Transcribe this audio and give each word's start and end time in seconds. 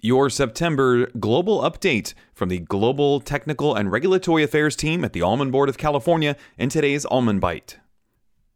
Your 0.00 0.30
September 0.30 1.06
global 1.18 1.60
update 1.62 2.14
from 2.32 2.50
the 2.50 2.60
Global 2.60 3.18
Technical 3.18 3.74
and 3.74 3.90
Regulatory 3.90 4.44
Affairs 4.44 4.76
team 4.76 5.04
at 5.04 5.12
the 5.12 5.22
Almond 5.22 5.50
Board 5.50 5.68
of 5.68 5.76
California 5.76 6.36
in 6.56 6.68
today's 6.68 7.04
Almond 7.06 7.40
Bite. 7.40 7.80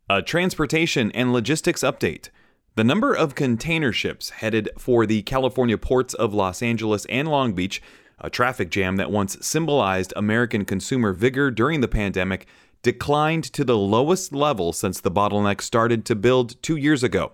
A 0.08 0.22
transportation 0.22 1.10
and 1.10 1.32
logistics 1.32 1.82
update. 1.82 2.28
The 2.76 2.84
number 2.84 3.12
of 3.12 3.34
container 3.34 3.92
ships 3.92 4.30
headed 4.30 4.68
for 4.78 5.04
the 5.04 5.22
California 5.22 5.76
ports 5.76 6.14
of 6.14 6.32
Los 6.32 6.62
Angeles 6.62 7.06
and 7.06 7.26
Long 7.26 7.54
Beach, 7.54 7.82
a 8.20 8.30
traffic 8.30 8.70
jam 8.70 8.94
that 8.98 9.10
once 9.10 9.36
symbolized 9.44 10.12
American 10.14 10.64
consumer 10.64 11.12
vigor 11.12 11.50
during 11.50 11.80
the 11.80 11.88
pandemic, 11.88 12.46
declined 12.82 13.42
to 13.52 13.64
the 13.64 13.76
lowest 13.76 14.32
level 14.32 14.72
since 14.72 15.00
the 15.00 15.10
bottleneck 15.10 15.60
started 15.60 16.04
to 16.04 16.14
build 16.14 16.62
two 16.62 16.76
years 16.76 17.02
ago. 17.02 17.32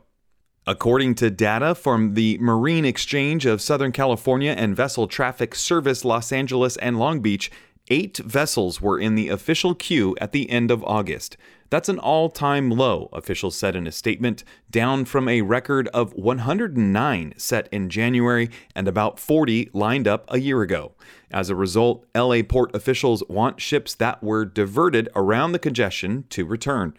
According 0.69 1.15
to 1.15 1.31
data 1.31 1.75
from 1.75 2.13
the 2.13 2.37
Marine 2.43 2.85
Exchange 2.85 3.47
of 3.47 3.63
Southern 3.63 3.91
California 3.91 4.51
and 4.51 4.77
Vessel 4.77 5.09
Traffic 5.09 5.55
Service 5.55 6.05
Los 6.05 6.31
Angeles 6.31 6.77
and 6.77 6.99
Long 6.99 7.21
Beach, 7.21 7.51
eight 7.89 8.19
vessels 8.19 8.79
were 8.79 8.99
in 8.99 9.15
the 9.15 9.31
official 9.31 9.75
queue 9.75 10.15
at 10.21 10.33
the 10.33 10.51
end 10.51 10.71
of 10.71 10.85
August. 10.85 11.39
That's 11.71 11.89
an 11.89 11.99
all 11.99 12.29
time 12.29 12.71
low, 12.71 13.09
officials 13.15 13.57
said 13.57 13.77
in 13.77 13.87
a 13.87 13.93
statement, 13.93 14.45
down 14.71 15.07
from 15.07 15.27
a 15.27 15.41
record 15.41 15.89
of 15.89 16.13
109 16.13 17.33
set 17.39 17.69
in 17.73 17.89
January 17.89 18.51
and 18.75 18.87
about 18.87 19.19
40 19.19 19.71
lined 19.73 20.07
up 20.07 20.27
a 20.29 20.39
year 20.39 20.61
ago. 20.61 20.93
As 21.31 21.49
a 21.49 21.57
result, 21.57 22.05
LA 22.15 22.43
port 22.43 22.75
officials 22.75 23.23
want 23.27 23.63
ships 23.63 23.95
that 23.95 24.23
were 24.23 24.45
diverted 24.45 25.09
around 25.17 25.53
the 25.53 25.59
congestion 25.59 26.25
to 26.29 26.45
return. 26.45 26.93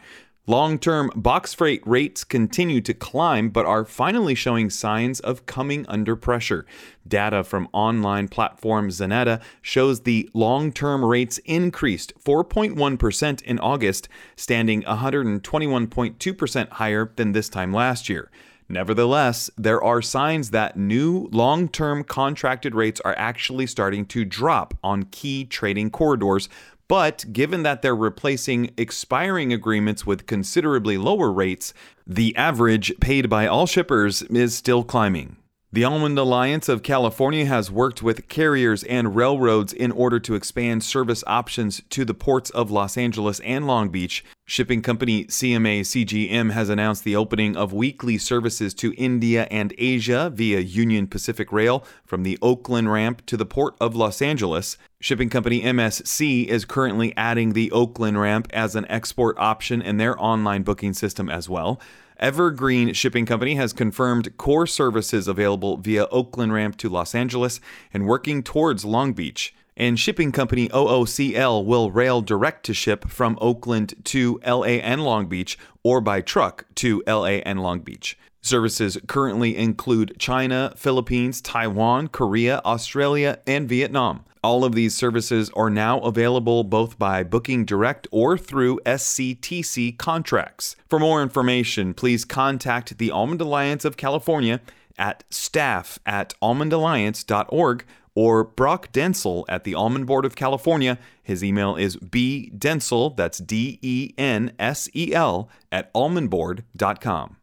Long 0.49 0.79
term 0.79 1.11
box 1.15 1.53
freight 1.53 1.83
rates 1.85 2.23
continue 2.23 2.81
to 2.81 2.93
climb, 2.95 3.49
but 3.49 3.67
are 3.67 3.85
finally 3.85 4.33
showing 4.33 4.71
signs 4.71 5.19
of 5.19 5.45
coming 5.45 5.85
under 5.87 6.15
pressure. 6.15 6.65
Data 7.07 7.43
from 7.43 7.69
online 7.71 8.29
platform 8.29 8.89
Xeneta 8.89 9.43
shows 9.61 9.99
the 10.01 10.27
long 10.33 10.71
term 10.71 11.05
rates 11.05 11.37
increased 11.45 12.13
4.1% 12.19 13.43
in 13.43 13.59
August, 13.59 14.09
standing 14.35 14.81
121.2% 14.81 16.69
higher 16.69 17.11
than 17.15 17.33
this 17.33 17.49
time 17.49 17.71
last 17.71 18.09
year. 18.09 18.31
Nevertheless, 18.67 19.51
there 19.55 19.83
are 19.83 20.01
signs 20.01 20.49
that 20.49 20.75
new 20.75 21.29
long 21.31 21.67
term 21.67 22.03
contracted 22.03 22.73
rates 22.73 22.99
are 23.01 23.15
actually 23.19 23.67
starting 23.67 24.03
to 24.07 24.25
drop 24.25 24.73
on 24.83 25.03
key 25.03 25.45
trading 25.45 25.91
corridors, 25.91 26.49
but 26.89 27.23
given 27.31 27.63
that 27.63 27.81
they're 27.81 27.95
replacing 27.95 28.71
expiring 28.75 29.53
agreements 29.53 30.05
with 30.05 30.25
considerably 30.27 30.97
lower 30.97 31.31
rates, 31.31 31.73
the 32.05 32.35
average 32.35 32.91
paid 32.99 33.29
by 33.29 33.47
all 33.47 33.65
shippers 33.65 34.23
is 34.23 34.53
still 34.53 34.83
climbing. 34.83 35.37
The 35.71 35.83
Almond 35.83 36.17
Alliance 36.17 36.67
of 36.67 36.81
California 36.81 37.45
has 37.45 37.69
worked 37.69 38.01
with 38.01 38.27
carriers 38.27 38.83
and 38.85 39.15
railroads 39.15 39.71
in 39.71 39.91
order 39.91 40.19
to 40.21 40.33
expand 40.33 40.83
service 40.83 41.23
options 41.27 41.83
to 41.91 42.03
the 42.03 42.15
ports 42.15 42.49
of 42.49 42.71
Los 42.71 42.97
Angeles 42.97 43.39
and 43.41 43.67
Long 43.67 43.89
Beach. 43.89 44.25
Shipping 44.47 44.81
company 44.81 45.25
CMA 45.25 45.81
CGM 45.81 46.53
has 46.53 46.69
announced 46.69 47.03
the 47.03 47.15
opening 47.15 47.55
of 47.55 47.71
weekly 47.71 48.17
services 48.17 48.73
to 48.73 48.95
India 48.97 49.47
and 49.51 49.75
Asia 49.77 50.31
via 50.33 50.59
Union 50.59 51.05
Pacific 51.05 51.51
Rail 51.51 51.85
from 52.03 52.23
the 52.23 52.39
Oakland 52.41 52.91
ramp 52.91 53.23
to 53.27 53.37
the 53.37 53.45
port 53.45 53.75
of 53.79 53.95
Los 53.95 54.23
Angeles. 54.23 54.75
Shipping 54.99 55.29
company 55.29 55.61
MSC 55.61 56.47
is 56.47 56.65
currently 56.65 57.15
adding 57.15 57.53
the 57.53 57.71
Oakland 57.71 58.19
ramp 58.19 58.47
as 58.51 58.75
an 58.75 58.87
export 58.89 59.37
option 59.37 59.83
in 59.83 59.97
their 59.97 60.19
online 60.19 60.63
booking 60.63 60.93
system 60.93 61.29
as 61.29 61.47
well. 61.47 61.79
Evergreen 62.19 62.93
Shipping 62.93 63.25
Company 63.25 63.55
has 63.55 63.71
confirmed 63.71 64.35
core 64.37 64.67
services 64.67 65.27
available 65.27 65.77
via 65.77 66.05
Oakland 66.07 66.51
Ramp 66.51 66.75
to 66.77 66.89
Los 66.89 67.15
Angeles 67.15 67.61
and 67.93 68.05
working 68.05 68.43
towards 68.43 68.83
Long 68.83 69.13
Beach. 69.13 69.53
And 69.77 69.97
shipping 69.97 70.33
company 70.33 70.67
OOCL 70.69 71.63
will 71.63 71.89
rail 71.89 72.19
direct 72.19 72.65
to 72.65 72.73
ship 72.73 73.07
from 73.07 73.37
Oakland 73.39 73.93
to 74.05 74.41
LA 74.45 74.81
and 74.83 75.01
Long 75.01 75.27
Beach 75.27 75.57
or 75.83 76.01
by 76.01 76.19
truck 76.19 76.65
to 76.75 77.01
LA 77.07 77.39
and 77.45 77.63
Long 77.63 77.79
Beach. 77.79 78.17
Services 78.41 78.97
currently 79.07 79.55
include 79.55 80.17
China, 80.19 80.73
Philippines, 80.75 81.39
Taiwan, 81.39 82.09
Korea, 82.09 82.61
Australia, 82.65 83.39
and 83.47 83.69
Vietnam. 83.69 84.25
All 84.41 84.63
of 84.63 84.73
these 84.73 84.95
services 84.95 85.49
are 85.53 85.69
now 85.69 85.99
available 85.99 86.63
both 86.63 86.97
by 86.97 87.23
booking 87.23 87.65
direct 87.65 88.07
or 88.09 88.37
through 88.37 88.79
SCTC 88.85 89.97
contracts. 89.97 90.77
For 90.87 90.97
more 90.97 91.21
information, 91.21 91.93
please 91.93 92.23
contact 92.23 92.97
the 92.97 93.11
Almond 93.11 93.41
Alliance 93.41 93.83
of 93.83 93.97
California 93.97 94.61
at 94.97 95.25
staff 95.29 95.99
at 96.05 96.33
almondalliance.org 96.41 97.85
or 98.15 98.43
Brock 98.45 98.91
Densel 98.93 99.43
at 99.49 99.65
the 99.65 99.75
Almond 99.75 100.07
Board 100.07 100.25
of 100.25 100.35
California. 100.35 100.97
His 101.21 101.43
email 101.43 101.75
is 101.75 101.97
bdensel, 101.97 103.17
that's 103.17 103.39
D 103.39 103.77
E 103.81 104.13
N 104.17 104.53
S 104.57 104.89
E 104.95 105.13
L, 105.13 105.49
at 105.71 105.93
almondboard.com. 105.93 107.35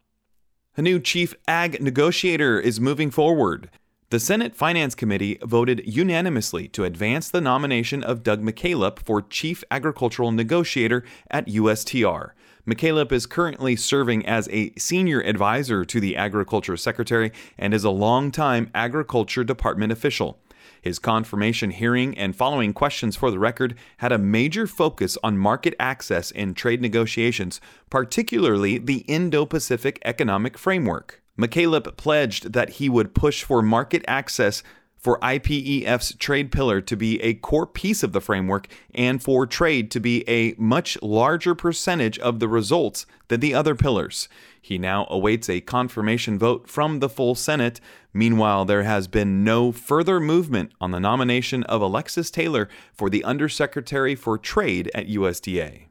A 0.75 0.81
new 0.81 0.99
chief 0.99 1.33
ag 1.47 1.81
negotiator 1.81 2.59
is 2.59 2.79
moving 2.79 3.09
forward. 3.11 3.69
The 4.09 4.21
Senate 4.21 4.55
Finance 4.55 4.95
Committee 4.95 5.37
voted 5.43 5.81
unanimously 5.85 6.69
to 6.69 6.85
advance 6.85 7.29
the 7.29 7.41
nomination 7.41 8.05
of 8.05 8.23
Doug 8.23 8.41
McKalip 8.41 8.99
for 8.99 9.21
Chief 9.21 9.65
Agricultural 9.69 10.31
Negotiator 10.31 11.03
at 11.29 11.47
USTR. 11.47 12.29
McKalip 12.65 13.11
is 13.11 13.25
currently 13.25 13.75
serving 13.75 14.25
as 14.25 14.47
a 14.47 14.71
senior 14.77 15.19
advisor 15.19 15.83
to 15.83 15.99
the 15.99 16.15
Agriculture 16.15 16.77
Secretary 16.77 17.33
and 17.57 17.73
is 17.73 17.83
a 17.83 17.89
longtime 17.89 18.71
Agriculture 18.73 19.43
Department 19.43 19.91
official. 19.91 20.39
His 20.81 20.99
confirmation 20.99 21.71
hearing 21.71 22.17
and 22.17 22.33
following 22.33 22.71
questions 22.71 23.17
for 23.17 23.29
the 23.29 23.39
record 23.39 23.75
had 23.97 24.13
a 24.13 24.17
major 24.17 24.67
focus 24.67 25.17
on 25.21 25.37
market 25.37 25.75
access 25.81 26.31
in 26.31 26.53
trade 26.53 26.81
negotiations, 26.81 27.59
particularly 27.89 28.77
the 28.77 28.99
Indo 28.99 29.45
Pacific 29.45 29.99
Economic 30.05 30.57
Framework. 30.57 31.21
McKalip 31.37 31.97
pledged 31.97 32.53
that 32.53 32.71
he 32.71 32.89
would 32.89 33.13
push 33.13 33.43
for 33.43 33.61
market 33.61 34.03
access 34.07 34.63
for 34.97 35.19
IPEF's 35.19 36.15
trade 36.15 36.51
pillar 36.51 36.81
to 36.81 36.97
be 36.97 37.21
a 37.21 37.35
core 37.35 37.67
piece 37.67 38.03
of 38.03 38.11
the 38.11 38.19
framework 38.19 38.67
and 38.93 39.21
for 39.21 39.45
trade 39.45 39.91
to 39.91 39.99
be 39.99 40.27
a 40.27 40.55
much 40.57 40.97
larger 41.01 41.53
percentage 41.53 42.17
of 42.19 42.39
the 42.39 42.47
results 42.47 43.05
than 43.27 43.39
the 43.39 43.53
other 43.53 43.75
pillars. 43.75 44.27
He 44.59 44.77
now 44.77 45.07
awaits 45.09 45.49
a 45.49 45.61
confirmation 45.61 46.37
vote 46.37 46.67
from 46.67 46.99
the 46.99 47.09
full 47.09 47.35
Senate. 47.35 47.79
Meanwhile, 48.11 48.65
there 48.65 48.83
has 48.83 49.07
been 49.07 49.43
no 49.43 49.71
further 49.71 50.19
movement 50.19 50.71
on 50.81 50.91
the 50.91 50.99
nomination 50.99 51.63
of 51.63 51.81
Alexis 51.81 52.31
Taylor 52.31 52.67
for 52.91 53.09
the 53.09 53.23
Undersecretary 53.23 54.15
for 54.15 54.37
Trade 54.37 54.91
at 54.93 55.07
USDA. 55.07 55.83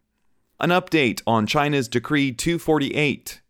An 0.59 0.71
update 0.71 1.23
on 1.27 1.47
China's 1.47 1.89
Decree 1.89 2.33
248. 2.33 3.41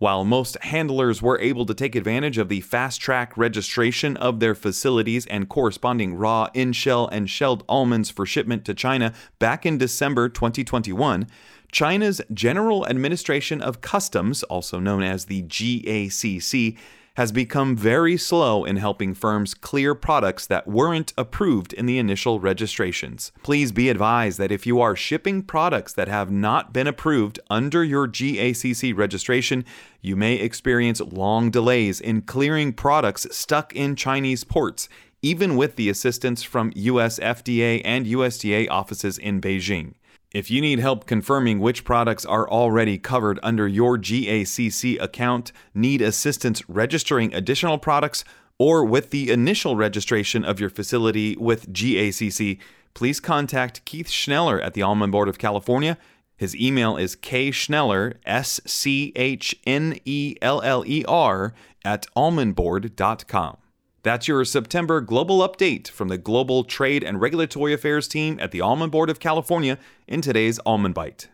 While 0.00 0.24
most 0.24 0.56
handlers 0.62 1.20
were 1.20 1.38
able 1.40 1.66
to 1.66 1.74
take 1.74 1.94
advantage 1.94 2.38
of 2.38 2.48
the 2.48 2.62
fast 2.62 3.02
track 3.02 3.36
registration 3.36 4.16
of 4.16 4.40
their 4.40 4.54
facilities 4.54 5.26
and 5.26 5.46
corresponding 5.46 6.14
raw, 6.14 6.48
in 6.54 6.72
shell, 6.72 7.06
and 7.08 7.28
shelled 7.28 7.64
almonds 7.68 8.08
for 8.08 8.24
shipment 8.24 8.64
to 8.64 8.72
China 8.72 9.12
back 9.38 9.66
in 9.66 9.76
December 9.76 10.30
2021, 10.30 11.26
China's 11.70 12.22
General 12.32 12.86
Administration 12.86 13.60
of 13.60 13.82
Customs, 13.82 14.42
also 14.44 14.80
known 14.80 15.02
as 15.02 15.26
the 15.26 15.42
GACC, 15.42 16.78
has 17.16 17.32
become 17.32 17.76
very 17.76 18.16
slow 18.16 18.64
in 18.64 18.76
helping 18.76 19.14
firms 19.14 19.54
clear 19.54 19.94
products 19.94 20.46
that 20.46 20.66
weren't 20.66 21.12
approved 21.18 21.72
in 21.72 21.86
the 21.86 21.98
initial 21.98 22.40
registrations. 22.40 23.32
Please 23.42 23.72
be 23.72 23.88
advised 23.88 24.38
that 24.38 24.52
if 24.52 24.66
you 24.66 24.80
are 24.80 24.94
shipping 24.94 25.42
products 25.42 25.92
that 25.92 26.08
have 26.08 26.30
not 26.30 26.72
been 26.72 26.86
approved 26.86 27.38
under 27.50 27.82
your 27.82 28.06
GACC 28.06 28.96
registration, 28.96 29.64
you 30.00 30.16
may 30.16 30.34
experience 30.34 31.00
long 31.00 31.50
delays 31.50 32.00
in 32.00 32.22
clearing 32.22 32.72
products 32.72 33.26
stuck 33.30 33.74
in 33.74 33.96
Chinese 33.96 34.44
ports, 34.44 34.88
even 35.22 35.56
with 35.56 35.76
the 35.76 35.90
assistance 35.90 36.42
from 36.42 36.72
US 36.74 37.18
FDA 37.18 37.82
and 37.84 38.06
USDA 38.06 38.70
offices 38.70 39.18
in 39.18 39.40
Beijing. 39.40 39.94
If 40.32 40.48
you 40.48 40.60
need 40.60 40.78
help 40.78 41.06
confirming 41.06 41.58
which 41.58 41.82
products 41.82 42.24
are 42.24 42.48
already 42.48 42.98
covered 42.98 43.40
under 43.42 43.66
your 43.66 43.98
GACC 43.98 45.00
account, 45.02 45.50
need 45.74 46.00
assistance 46.00 46.62
registering 46.68 47.34
additional 47.34 47.78
products, 47.78 48.22
or 48.56 48.84
with 48.84 49.10
the 49.10 49.32
initial 49.32 49.74
registration 49.74 50.44
of 50.44 50.60
your 50.60 50.70
facility 50.70 51.36
with 51.36 51.72
GACC, 51.72 52.60
please 52.94 53.18
contact 53.18 53.84
Keith 53.84 54.06
Schneller 54.06 54.64
at 54.64 54.74
the 54.74 54.82
Almond 54.82 55.10
Board 55.10 55.28
of 55.28 55.38
California. 55.38 55.98
His 56.36 56.54
email 56.54 56.96
is 56.96 57.16
kschneller, 57.16 58.14
S 58.24 58.60
C 58.64 59.12
H 59.16 59.56
N 59.66 59.98
E 60.04 60.36
L 60.40 60.62
L 60.62 60.84
E 60.86 61.04
R, 61.08 61.54
at 61.84 62.06
almondboard.com. 62.16 63.56
That's 64.02 64.26
your 64.26 64.46
September 64.46 65.02
global 65.02 65.46
update 65.46 65.88
from 65.88 66.08
the 66.08 66.16
Global 66.16 66.64
Trade 66.64 67.04
and 67.04 67.20
Regulatory 67.20 67.74
Affairs 67.74 68.08
team 68.08 68.38
at 68.40 68.50
the 68.50 68.62
Almond 68.62 68.90
Board 68.90 69.10
of 69.10 69.20
California 69.20 69.78
in 70.08 70.22
today's 70.22 70.58
Almond 70.64 70.94
Bite. 70.94 71.28